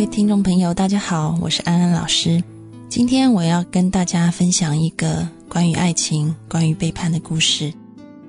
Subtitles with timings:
[0.00, 2.42] 位听众朋友，大家好，我是安安老师。
[2.88, 7.70] 今天我要跟大家分享一个关于爱情、关于背叛的故事。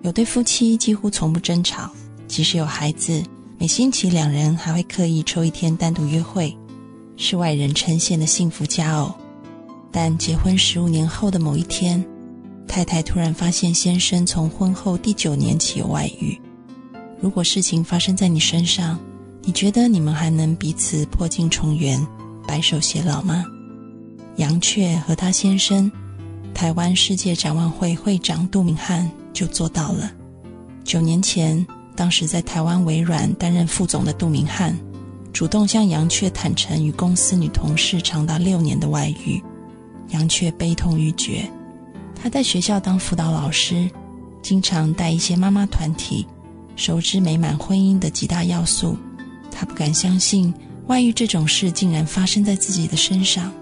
[0.01, 1.89] 有对夫妻几乎从不争吵，
[2.27, 3.23] 即使有孩子，
[3.57, 6.53] 每星期两人还会刻意抽一天单独约会，
[7.15, 9.15] 是外人称羡的幸福佳偶。
[9.93, 12.05] 但结婚十五年后的某一天，
[12.67, 16.37] 太太突然发现先生从婚后第九年起有外遇。
[17.21, 18.99] 如果事情发生在你身上，
[19.43, 22.05] 你觉得你们还能彼此破镜重圆、
[22.47, 23.43] 白首偕老吗？
[24.37, 25.91] 杨雀和他先生，
[26.53, 30.11] 台湾世界展望会会长杜明汉就做到了。
[30.83, 34.77] 九年前，当时在台湾微软担任副总的杜明汉，
[35.33, 39.41] 主动向杨雀坦诚与公司女同事长达六年的外遇，
[40.09, 41.49] 杨雀悲痛欲绝。
[42.15, 43.89] 他在学校当辅导老师，
[44.43, 46.25] 经常带一些妈妈团体，
[46.75, 48.95] 熟知美满婚姻的几大要素。
[49.61, 50.51] 他不敢相信
[50.87, 53.53] 外遇这种事竟然发生在自己的身上。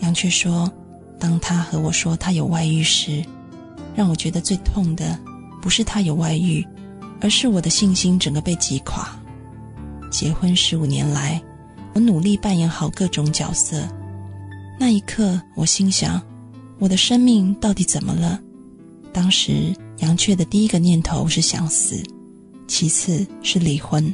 [0.00, 0.72] 杨雀说
[1.20, 3.22] ：“当他和我说他有外遇时，
[3.94, 5.20] 让我觉得最痛的
[5.60, 6.66] 不是他有外遇，
[7.20, 9.06] 而是我的信心整个被击垮。
[10.10, 11.38] 结婚十五年来，
[11.92, 13.86] 我努力扮演好各种角色。
[14.80, 16.18] 那一刻，我心想：
[16.78, 18.40] 我的生命到底怎么了？
[19.12, 22.02] 当时，杨雀的第一个念头是想死，
[22.66, 24.10] 其次是离婚。”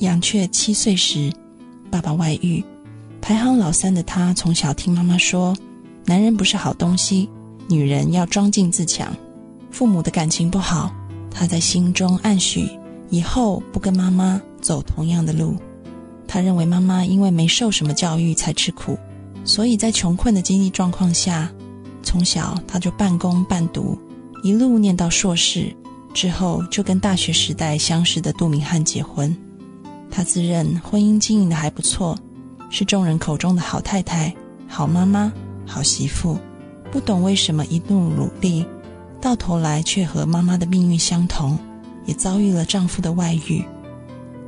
[0.00, 1.30] 杨雀七岁时，
[1.90, 2.64] 爸爸外遇，
[3.20, 5.54] 排行老三的他从小听妈妈说，
[6.06, 7.28] 男人不是好东西，
[7.68, 9.14] 女人要装进自强。
[9.70, 10.90] 父母的感情不好，
[11.30, 12.66] 他在心中暗许
[13.10, 15.54] 以后不跟妈妈走同样的路。
[16.26, 18.98] 他认为妈妈因为没受什么教育才吃苦，
[19.44, 21.52] 所以在穷困的经济状况下，
[22.02, 23.98] 从小他就半工半读，
[24.42, 25.76] 一路念到硕士
[26.14, 29.36] 之后，就跟大学时代相识的杜明翰结婚。
[30.10, 32.18] 她自认婚姻经营的还不错，
[32.68, 34.34] 是众人口中的好太太、
[34.66, 35.32] 好妈妈、
[35.66, 36.36] 好媳妇。
[36.90, 38.66] 不懂为什么一路努力，
[39.20, 41.56] 到头来却和妈妈的命运相同，
[42.04, 43.64] 也遭遇了丈夫的外遇。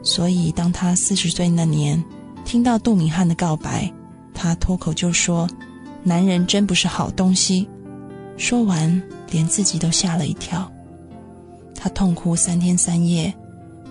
[0.03, 2.03] 所以，当她四十岁那年，
[2.44, 3.89] 听到杜明汉的告白，
[4.34, 5.49] 她脱口就说
[6.03, 7.69] ：“男人真不是好东西。”
[8.37, 9.00] 说完，
[9.31, 10.69] 连自己都吓了一跳。
[11.77, 13.33] 她痛哭三天三夜。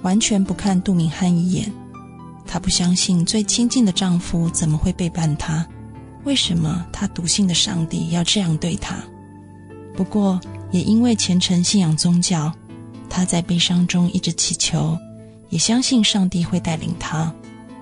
[0.03, 1.71] 完全不看杜明汉一眼，
[2.45, 5.65] 她不相信最亲近的丈夫怎么会背叛她？
[6.23, 8.97] 为什么她笃信的上帝要这样对她？
[9.95, 10.39] 不过，
[10.71, 12.51] 也因为虔诚信仰宗教，
[13.09, 14.97] 她在悲伤中一直祈求，
[15.49, 17.33] 也相信上帝会带领她。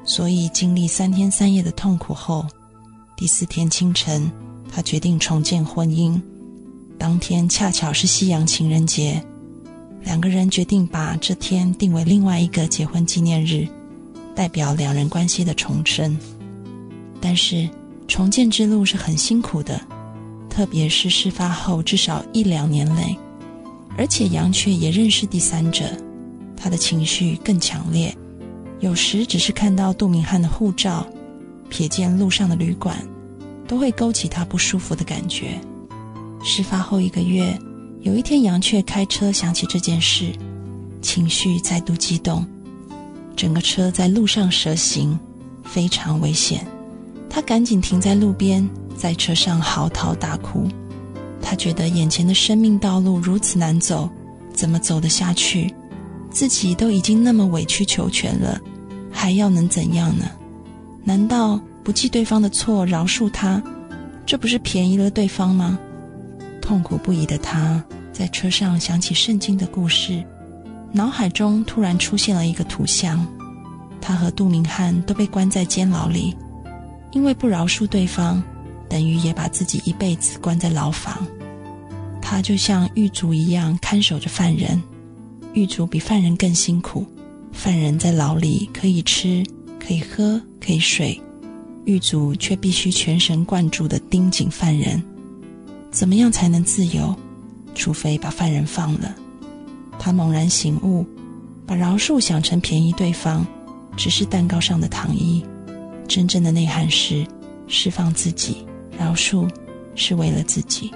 [0.03, 2.45] 所以，经历三天三夜的痛苦后，
[3.15, 4.31] 第四天清晨，
[4.71, 6.19] 她决定重建婚姻。
[6.97, 9.23] 当天恰巧是西洋情人节。
[10.03, 13.67] 两个人决定把这天定为另外一个结婚纪念日，
[14.35, 16.17] 代表两人关系的重生。
[17.21, 17.69] 但是
[18.07, 19.79] 重建之路是很辛苦的，
[20.49, 23.15] 特别是事发后至少一两年内，
[23.97, 25.85] 而且杨雀也认识第三者，
[26.55, 28.15] 他的情绪更强烈。
[28.79, 31.05] 有时只是看到杜明汉的护照，
[31.69, 32.97] 瞥见路上的旅馆，
[33.67, 35.59] 都会勾起他不舒服的感觉。
[36.41, 37.53] 事发后一个月。
[38.01, 40.31] 有一天，杨雀开车想起这件事，
[41.01, 42.45] 情绪再度激动，
[43.35, 45.19] 整个车在路上蛇行，
[45.63, 46.65] 非常危险。
[47.29, 50.65] 他赶紧停在路边，在车上嚎啕大哭。
[51.41, 54.09] 他觉得眼前的生命道路如此难走，
[54.53, 55.73] 怎么走得下去？
[56.31, 58.61] 自己都已经那么委曲求全了，
[59.11, 60.25] 还要能怎样呢？
[61.03, 63.61] 难道不记对方的错，饶恕他，
[64.25, 65.77] 这不是便宜了对方吗？
[66.59, 67.83] 痛苦不已的他，
[68.13, 70.23] 在车上想起圣经的故事，
[70.91, 73.25] 脑海中突然出现了一个图像：
[73.99, 76.35] 他和杜明汉都被关在监牢里，
[77.11, 78.41] 因为不饶恕对方，
[78.87, 81.25] 等于也把自己一辈子关在牢房。
[82.21, 84.81] 他就像狱卒一样看守着犯人，
[85.53, 87.05] 狱卒比犯人更辛苦。
[87.51, 89.43] 犯人在牢里可以吃、
[89.79, 91.19] 可以喝、可以睡，
[91.85, 95.01] 狱卒却必须全神贯注地盯紧犯人。
[95.91, 97.15] 怎么样才能自由？
[97.75, 99.15] 除非把犯人放了。
[99.97, 101.05] 他猛然醒悟，
[101.65, 103.45] 把饶恕想成便宜对方，
[103.95, 105.43] 只是蛋糕上的糖衣，
[106.07, 107.25] 真正的内涵是
[107.67, 108.65] 释放自己，
[108.97, 109.49] 饶恕
[109.95, 110.91] 是为了自己。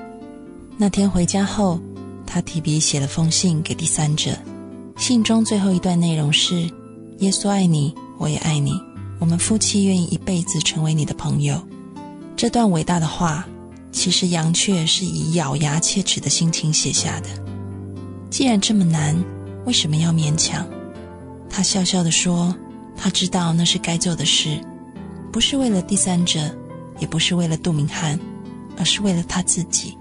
[0.78, 1.80] 那天回家后，
[2.26, 4.32] 他提笔写了封信给第三者，
[4.98, 6.70] 信中最后一段内容是
[7.20, 8.74] ：“耶稣爱你，我也爱你，
[9.20, 11.62] 我们夫妻愿意一辈子成为你的朋友。”
[12.36, 13.48] 这段伟大的话，
[13.94, 17.30] 其实杨雀是以咬牙切齿的心情写下的。
[18.30, 19.16] 既然这么难，
[19.66, 20.68] 为什么要勉强？
[21.48, 22.54] 他笑笑地说
[22.98, 24.60] ：“他知道那是该做的事，
[25.32, 26.40] 不是为了第三者，
[27.00, 28.20] 也不是为了杜明翰，
[28.76, 29.96] 而是为了他自己。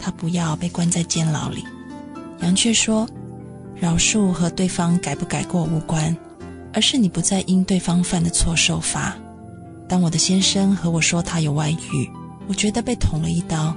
[0.00, 1.64] 他不要被关在监牢里。”
[2.42, 3.08] 杨雀说
[3.78, 6.14] ：“饶恕和对方改不改过无关，
[6.72, 9.16] 而是你不再因对方犯的错受罚。
[9.88, 12.10] 当我的先生和我说他有外遇，
[12.48, 13.76] 我觉得被捅了一刀，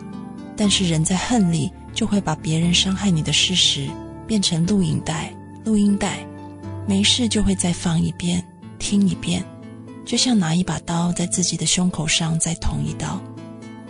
[0.55, 3.87] 但是人在恨里就会把别人伤害你的事实
[4.25, 5.31] 变成录影带、
[5.63, 6.25] 录音带。”
[6.87, 8.43] 没事就会再放一遍，
[8.79, 9.45] 听一遍，
[10.03, 13.21] 就像拿一把刀在自己的胸口上再捅一刀。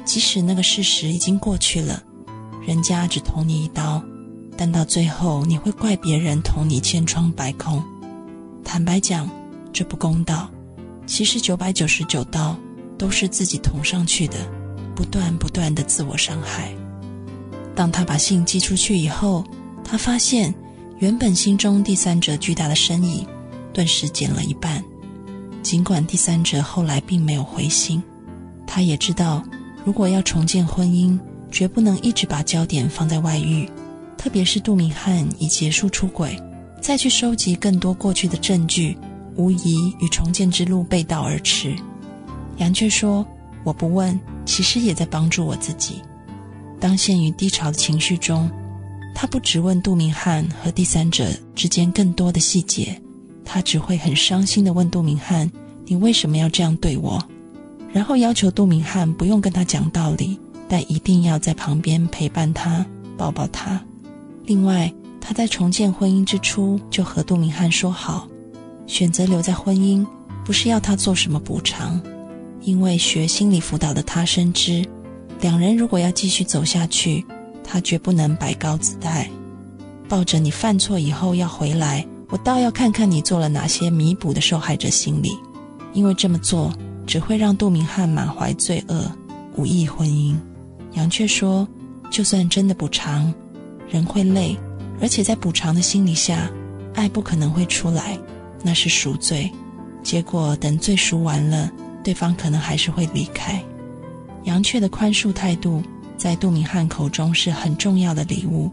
[0.04, 2.04] 即使那个事实已经过去了，
[2.68, 4.04] 人家只捅你一刀，
[4.58, 7.82] 但到最后你会怪别人捅你千疮百孔。
[8.64, 9.28] 坦白讲，
[9.72, 10.52] 这不公道。
[11.08, 12.56] 其实九百九十九刀
[12.98, 14.36] 都是自己捅上去的，
[14.96, 16.74] 不断不断的自我伤害。
[17.76, 19.44] 当他把信寄出去以后，
[19.84, 20.54] 他发现。
[21.00, 23.26] 原本心中第三者巨大的身影，
[23.74, 24.84] 顿时减了一半。
[25.64, 28.04] 尽管第三者后来并没有回信，
[28.68, 29.44] 他也知道，
[29.84, 33.68] 如果要重建婚姻，绝不能一直把焦点放在外遇，
[34.16, 36.40] 特别是杜明翰已结束出轨，
[36.80, 38.96] 再去收集更多过去的证据，
[39.36, 41.76] 无疑与重建之路背道而驰。
[42.58, 43.26] 杨却说
[43.66, 44.20] ：“我不问，
[44.52, 46.02] 其实也在帮助我自己。”
[46.82, 48.50] 当陷于低潮的情绪中。
[49.14, 53.00] 他不只问杜明翰和第三者之间更多的细节，
[53.44, 55.52] 他只会很伤心地问杜明翰
[55.86, 57.22] ：“你为什么要这样对我？”
[57.92, 60.40] 然后要求杜明翰不用跟他讲道理，
[60.70, 62.86] 但一定要在旁边陪伴他、
[63.18, 63.80] 抱抱他。
[64.46, 68.30] 另外，他在重建婚姻之初就和杜明翰说好，
[68.88, 70.08] 选择留在婚姻
[70.46, 72.02] 不是要他做什么补偿，
[72.62, 74.86] 因为学心理辅导的他深知，
[75.42, 77.26] 两人如果要继续走下去。
[77.64, 79.30] 他绝不能摆高姿态，
[80.10, 85.32] 抱着你犯错以后要回来，我倒要看看你做了哪些弥补的受害者心理，
[85.94, 86.74] 因为这么做
[87.08, 89.10] 只会让杜明翰满怀罪恶，
[89.56, 90.36] 无意婚姻。
[90.96, 91.66] 杨却说，
[92.10, 93.34] 就算真的补偿，
[93.90, 94.58] 人会累，
[95.00, 96.52] 而且在补偿的心理下，
[96.94, 98.20] 爱不可能会出来，
[98.64, 99.50] 那是赎罪。
[100.04, 101.72] 结果等罪赎完了，
[102.04, 103.62] 对方可能还是会离开。
[104.44, 105.82] 杨雀的宽恕态度。
[106.18, 108.70] 在杜明翰口中是很重要的礼物，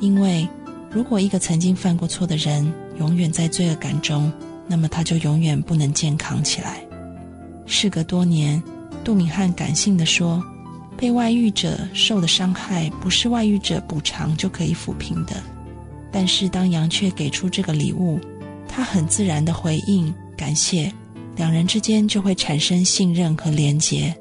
[0.00, 0.46] 因为
[0.90, 4.30] 如果一个曾经犯过错的人永远在罪恶感中，
[4.66, 6.84] 那么他就永远不能健康起来。
[7.64, 8.62] 事隔多年，
[9.02, 10.44] 杜明翰感性地说
[10.94, 15.42] ：“被外遇者受的伤害不是外遇者补偿就可以抚平的。”
[16.12, 18.20] 但是当杨雀给出这个礼物，
[18.68, 20.92] 他很自然的回应感谢，
[21.36, 24.14] 两人之间就会产生信任和连结。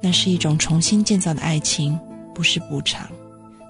[0.00, 1.98] 那是一种重新建造的爱情，
[2.34, 3.08] 不是补偿。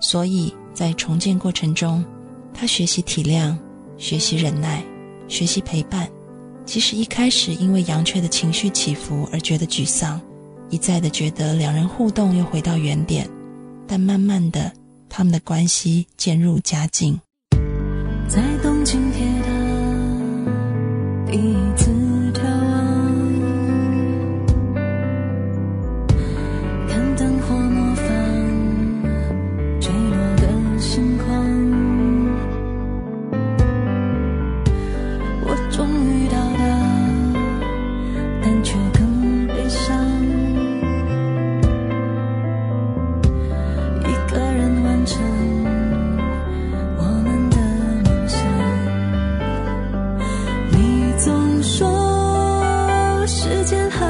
[0.00, 2.04] 所以在重建过程中，
[2.52, 3.56] 他学习体谅，
[3.96, 4.82] 学习忍耐，
[5.28, 6.08] 学习陪伴。
[6.66, 10.20] 即使一开始因为杨雀的情绪起伏而觉得沮丧，
[10.70, 13.28] 一再的觉得两人互动又回到原点，
[13.86, 14.72] 但慢慢的，
[15.08, 17.20] 他们的关系渐入佳境。
[18.26, 22.13] 在东京铁塔，第一次。
[53.74, 54.03] 天。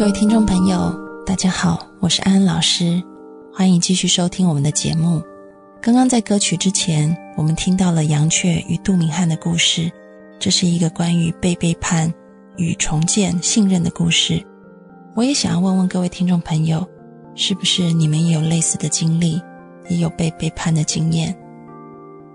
[0.00, 3.02] 各位听众朋友，大家好，我是安安老师，
[3.52, 5.22] 欢迎继续收听我们的节目。
[5.78, 9.92] 刚刚在歌曲之前，我们听到了杨雀与杜明翰的故事，
[10.38, 12.10] 这是一个关于被背叛
[12.56, 14.42] 与重建信任的故事。
[15.14, 16.82] 我也想要问问各位听众朋友，
[17.34, 19.38] 是不是你们也有类似的经历，
[19.90, 21.36] 也有被背叛的经验？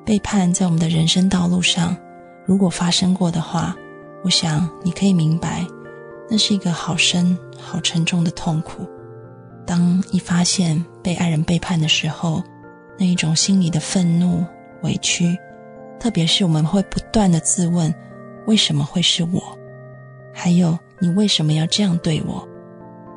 [0.05, 1.98] 背叛在我们的人生道路上，
[2.45, 3.75] 如果发生过的话，
[4.24, 5.65] 我想你可以明白。
[6.29, 8.88] 那是一个好深、好沉重的痛苦。
[9.65, 12.44] 当一发现被爱人背叛的时候，
[12.98, 14.46] 那一种心里的愤怒、
[14.84, 15.38] 委屈，
[16.00, 17.94] 特别是我们会不断的自问：
[18.46, 19.41] 为什么会是我？
[20.34, 22.48] 还有你为什么要这样对我？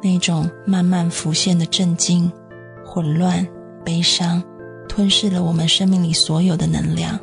[0.02, 2.30] 那种慢慢浮现的震惊、
[2.84, 3.46] 混乱、
[3.84, 4.42] 悲伤，
[4.88, 7.18] 吞噬了我们生命里所有的能量。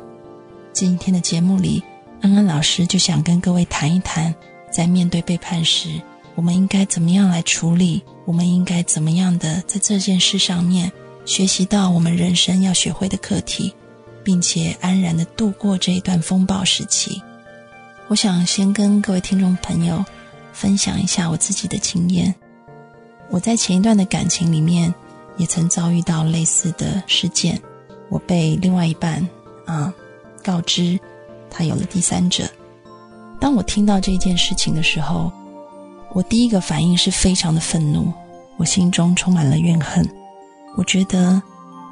[0.72, 1.82] 今天的节目里，
[2.20, 4.34] 安安老师就想跟各位谈一谈。
[4.76, 5.88] 在面对背叛时，
[6.34, 8.02] 我们应该怎么样来处理？
[8.26, 10.92] 我们应该怎么样的在这件事上面
[11.24, 13.72] 学习到我们人生要学会的课题，
[14.22, 17.22] 并且安然的度过这一段风暴时期？
[18.08, 20.04] 我想先跟各位听众朋友
[20.52, 22.34] 分享一下我自己的经验。
[23.30, 24.94] 我在前一段的感情里面
[25.38, 27.58] 也曾遭遇到类似的事件，
[28.10, 29.26] 我被另外一半
[29.64, 29.90] 啊
[30.44, 31.00] 告知
[31.48, 32.46] 他有了第三者。
[33.40, 35.30] 当我听到这件事情的时候，
[36.12, 38.12] 我第一个反应是非常的愤怒，
[38.56, 40.08] 我心中充满了怨恨。
[40.76, 41.40] 我觉得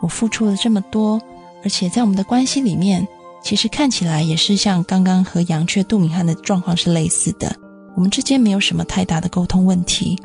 [0.00, 1.20] 我付出了这么多，
[1.62, 3.06] 而且在我们的关系里面，
[3.42, 7.54] 其实看起来也是像刚刚和杨雀、杜明翰的状况是类似的。
[7.94, 10.18] 我们之间没有什么太大的沟通问题，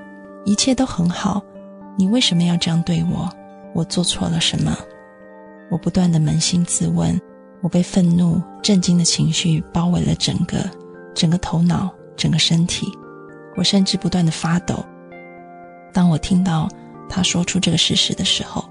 [0.45, 1.41] 一切都很好。
[1.97, 3.29] 你为什么要这样对我？
[3.73, 4.75] 我做错了什么？
[5.69, 7.19] 我不断的扪心自问，
[7.61, 10.57] 我被愤怒、震惊的情绪包围了整个。
[11.13, 12.87] 整个头脑，整个身体，
[13.55, 14.83] 我甚至不断的发抖。
[15.91, 16.69] 当我听到
[17.09, 18.63] 他说出这个事实的时候，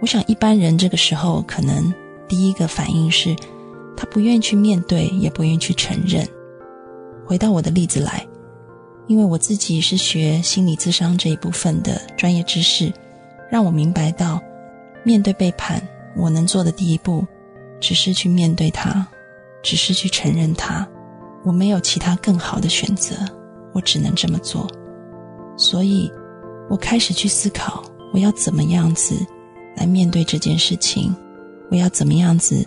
[0.00, 1.92] 我想一般人这个时候可能
[2.28, 3.34] 第一个反应是，
[3.96, 6.26] 他不愿意去面对，也不愿意去承认。
[7.24, 8.26] 回到我的例子来，
[9.06, 12.92] 因为我自己是学心理咨商这一部分的专业知识，
[13.50, 14.40] 让我明白到，
[15.04, 15.80] 面对背叛，
[16.16, 17.24] 我能做的第一步，
[17.80, 19.06] 只是去面对他，
[19.62, 20.86] 只是去承认他。
[21.44, 23.16] 我没有其他更好的选择，
[23.72, 24.68] 我只能这么做。
[25.56, 26.10] 所以，
[26.70, 27.82] 我开始去思考，
[28.12, 29.14] 我要怎么样子
[29.76, 31.14] 来面对这件事情？
[31.70, 32.66] 我要怎么样子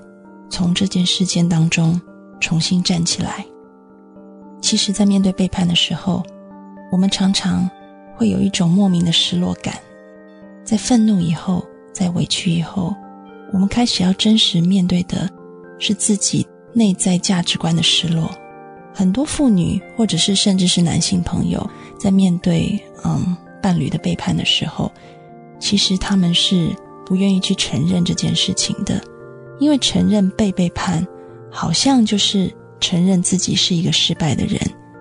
[0.50, 2.00] 从这件事件当中
[2.40, 3.46] 重新站起来？
[4.62, 6.24] 其实，在面对背叛的时候，
[6.92, 7.70] 我们常常
[8.16, 9.76] 会有一种莫名的失落感。
[10.64, 11.64] 在愤怒以后，
[11.94, 12.96] 在委屈以后，
[13.54, 15.30] 我们开始要真实面对的
[15.78, 18.30] 是自己内在价值观的失落。
[18.96, 24.90] 很多妇女，或者是甚至是男性朋友，在面对嗯伴侣的背叛的时候，
[25.60, 26.70] 其实他们是
[27.06, 29.04] 不愿意去承认这件事情的，
[29.60, 31.06] 因为承认被背叛，
[31.52, 32.50] 好像就是
[32.80, 34.60] 承认自己是一个失败的人，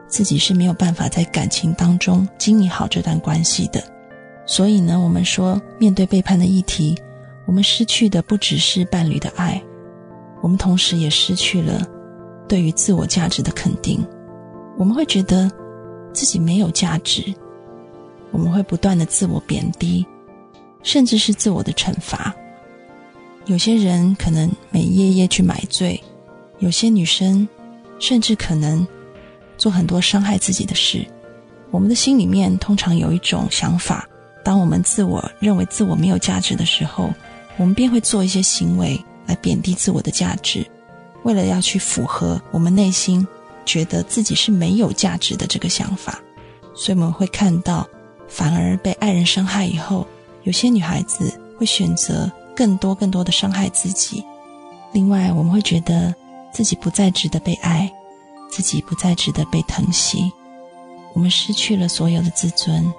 [0.09, 3.81] 自己是没有办法在感情当中经营好这段关系的。
[4.45, 6.95] 所以呢，我们说面对背叛的议题，
[7.47, 9.63] 我们失去的不只是伴侣的爱，
[10.43, 11.81] 我们同时也失去了。
[12.47, 14.05] 对于自我价值的肯定，
[14.77, 15.51] 我们会觉得
[16.13, 17.35] 自己没有价值，
[18.31, 20.05] 我们会不断的自我贬低，
[20.83, 22.35] 甚至是自我的惩罚。
[23.47, 26.03] 有些人可能每夜夜去买醉，
[26.59, 27.47] 有些女生
[27.99, 28.87] 甚至可能
[29.57, 31.07] 做很多伤害自己的事。
[31.71, 34.09] 我们的心里面通常有一种想法：
[34.45, 37.13] 当我们自我认为自我没有价值的时候，
[37.57, 40.65] 我们便会做一些行为来贬低自我的价值。
[41.25, 43.27] 为了要去符合我们内心
[43.67, 46.21] 觉得自己是没有价值的这个想法，
[46.75, 47.87] 所以我们会看到，
[48.29, 50.07] 反而被爱人伤害以后，
[50.45, 54.25] 有些女孩子会选择更多更多的伤害自己。
[54.93, 56.15] 另外，我们会觉得
[56.53, 57.91] 自己不再值得被爱，
[58.51, 60.31] 自己不再值得被疼惜，
[61.15, 62.93] 我们失去了所有的自尊，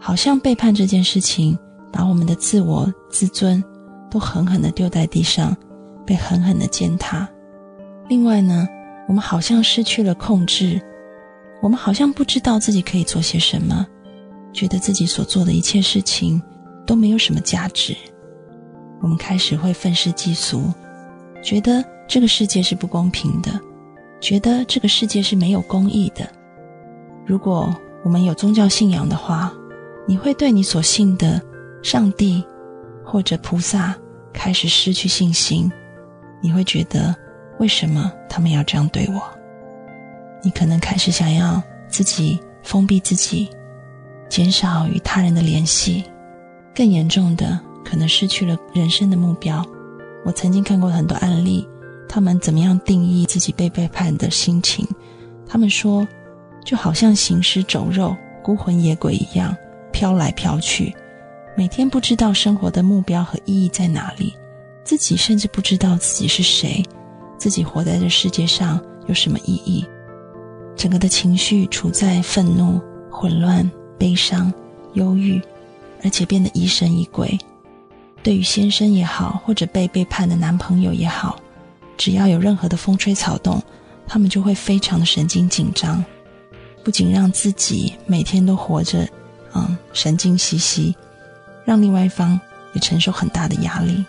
[0.00, 1.56] 好像背叛这件事情，
[1.92, 3.62] 把我们的自我自尊
[4.10, 5.56] 都狠狠的丢在地上，
[6.04, 7.28] 被狠狠的践踏。
[8.08, 8.68] 另外呢，
[9.08, 10.80] 我们好像失去了控制。
[11.62, 13.86] 我们好像不知道自己可以做些什么，
[14.52, 16.42] 觉得自己所做的一切事情
[16.84, 17.96] 都没有什么价值。
[19.00, 20.72] 我们开始会愤世嫉俗，
[21.40, 23.60] 觉得这个世界是不公平的，
[24.20, 26.28] 觉得这个世界是没有公义的。
[27.24, 27.72] 如果
[28.04, 29.52] 我们有宗教信仰的话，
[30.08, 31.40] 你会对你所信的
[31.80, 32.44] 上帝
[33.04, 33.96] 或者菩萨
[34.32, 35.70] 开始失去信心。
[36.40, 37.14] 你会觉得，
[37.58, 39.22] 为什么他们要这样对我？
[40.42, 43.48] 你可能开始想要自己封闭自己，
[44.28, 46.04] 减少与他人的联系，
[46.74, 49.64] 更严重的可能失去了人生的目标。
[50.24, 51.66] 我曾经看过很多案例，
[52.08, 54.86] 他们怎么样定义自己被背叛的心情？
[55.46, 56.06] 他们说，
[56.64, 59.54] 就好像行尸走肉、孤魂野鬼一样
[59.92, 60.94] 飘来飘去，
[61.56, 64.34] 每天不知道生活的目标和意义在哪里，
[64.82, 66.82] 自己甚至不知道自己是谁，
[67.42, 69.84] 自己活在这世界上有什么意义。
[70.76, 74.54] 整个的情绪处在愤怒、混乱、悲伤、
[74.92, 75.42] 忧郁，
[76.04, 77.36] 而且变得疑神疑鬼。
[78.22, 81.36] 对于先生也好，或者被背叛的男朋友也好，
[81.96, 83.60] 只要有任何的风吹草动，
[84.06, 86.04] 他们就会非常的神经紧张。
[86.84, 89.04] 不仅让自己每天都活着，
[89.52, 90.94] 嗯，神经兮兮，
[91.64, 92.40] 让另外一方
[92.72, 94.04] 也承受很大的压力。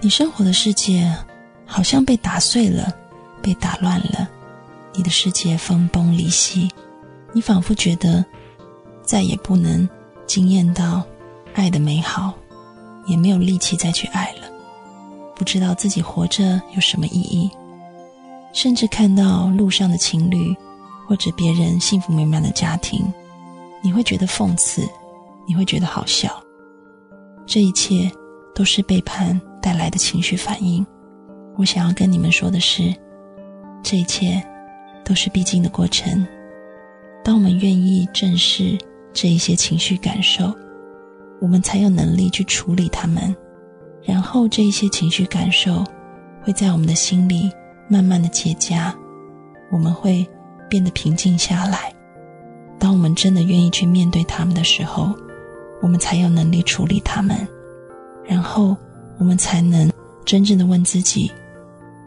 [0.00, 1.12] 你生活的世界
[1.74, 2.94] 好像被打碎了，
[3.42, 4.28] 被打乱了。
[4.94, 6.70] 你的世界分崩离析，
[7.32, 8.24] 你仿佛觉得
[9.02, 9.88] 再也不能
[10.24, 11.02] 惊艳到
[11.52, 12.32] 爱的美好，
[13.06, 14.48] 也没有力气再去爱了。
[15.34, 17.50] 不知道自己活着有什么意义，
[18.52, 20.56] 甚至看到路上的情侣
[21.08, 23.12] 或者别人幸福美满的家庭，
[23.82, 24.88] 你会觉得讽刺，
[25.44, 26.40] 你会觉得好笑。
[27.44, 28.08] 这一切
[28.54, 30.86] 都是背叛带来的情绪反应。
[31.56, 32.94] 我想要跟你们说的是，
[33.82, 34.42] 这一切。
[35.06, 36.26] 都是必经的过程。
[37.22, 38.74] 当我们愿意正视
[39.12, 40.50] 这一些情绪感受，
[41.42, 43.36] 我们才有能力去处理它们。
[44.02, 45.84] 然后，这一些情绪感受
[46.42, 47.52] 会在我们的心里
[47.86, 48.94] 慢慢的结痂，
[49.70, 50.26] 我们会
[50.70, 51.92] 变得平静下来。
[52.78, 55.14] 当我们真的愿意去面对他们的时候，
[55.82, 57.36] 我们才有能力处理他们。
[58.26, 58.74] 然后，
[59.18, 59.92] 我们才能
[60.24, 61.30] 真正的问自己：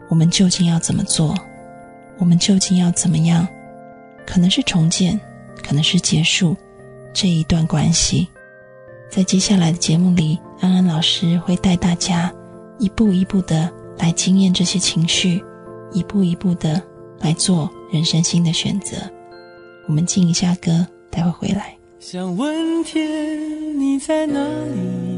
[0.08, 1.34] 我们究竟要怎么做？
[2.18, 3.46] 我们究竟要怎么样？
[4.26, 5.18] 可能是重建，
[5.62, 6.56] 可能是结束
[7.12, 8.28] 这一段关系。
[9.10, 12.32] 在接下来的节目里，安安老师会带大家
[12.78, 15.42] 一步一步的来经验这些情绪，
[15.92, 16.82] 一步一步的
[17.20, 18.96] 来做人生新的选择。
[19.86, 21.74] 我们静一下歌，待会回来。
[22.00, 25.17] 想问天，你在哪里？